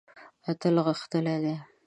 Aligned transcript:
اتل 0.49 0.75
غښتلی 0.85 1.35
دی. 1.43 1.55